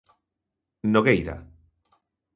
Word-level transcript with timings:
Nogueira. 0.93 1.35